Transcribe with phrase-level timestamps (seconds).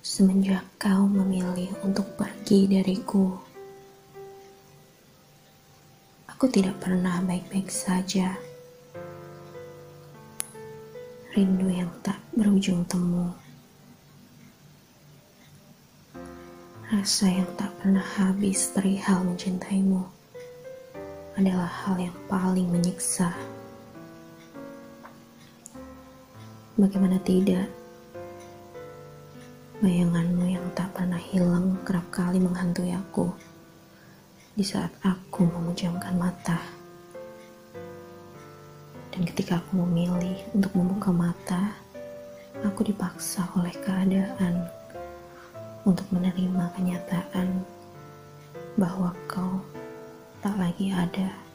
[0.00, 3.36] Semenjak kau memilih untuk pergi dariku,
[6.24, 8.32] aku tidak pernah baik-baik saja.
[11.36, 13.28] Rindu yang tak berujung temu,
[16.88, 20.00] rasa yang tak pernah habis perihal mencintaimu
[21.36, 23.36] adalah hal yang paling menyiksa.
[26.80, 27.79] Bagaimana tidak?
[29.80, 33.32] Bayanganmu yang tak pernah hilang kerap kali menghantui aku
[34.52, 36.60] di saat aku memejamkan mata.
[39.08, 41.72] Dan ketika aku memilih untuk membuka mata,
[42.60, 44.68] aku dipaksa oleh keadaan
[45.88, 47.64] untuk menerima kenyataan
[48.76, 49.64] bahwa kau
[50.44, 51.50] tak lagi ada.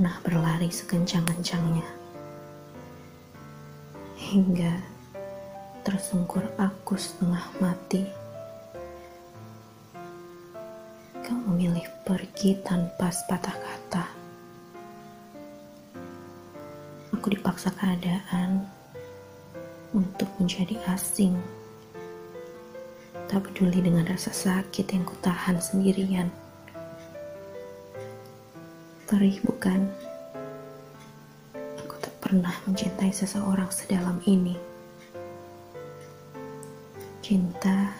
[0.00, 1.99] pernah berlari sekencang-kencangnya.
[4.30, 4.78] Hingga
[5.82, 8.06] tersungkur aku setengah mati.
[11.18, 14.04] Kau memilih pergi tanpa sepatah kata.
[17.10, 18.70] Aku dipaksa keadaan
[19.90, 21.34] untuk menjadi asing.
[23.26, 26.30] Tak peduli dengan rasa sakit yang kutahan sendirian.
[29.10, 29.90] Perih bukan?
[32.30, 34.54] Pernah mencintai seseorang sedalam ini.
[37.26, 37.90] Cinta,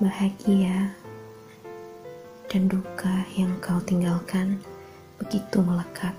[0.00, 0.88] bahagia,
[2.48, 4.64] dan duka yang kau tinggalkan
[5.20, 6.16] begitu melekat.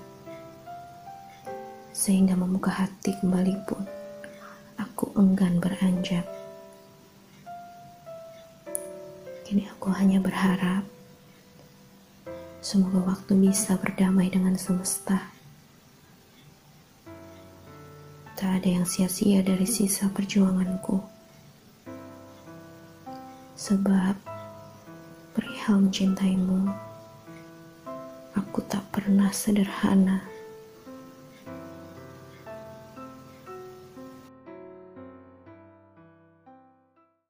[1.90, 3.82] Sehingga membuka hati kembali pun,
[4.78, 6.30] aku enggan beranjak.
[9.42, 10.86] Kini aku hanya berharap
[12.62, 15.31] Semoga waktu bisa berdamai dengan semesta.
[18.42, 20.98] Tak ada yang sia-sia dari sisa perjuanganku.
[23.54, 24.18] Sebab
[25.30, 26.66] perihal mencintaimu,
[28.34, 30.26] aku tak pernah sederhana.